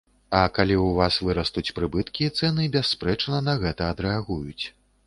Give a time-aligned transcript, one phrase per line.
[0.37, 4.65] А калі ў вас вырастуць прыбыткі, цэны, бясспрэчна, на гэта адрэагуюць!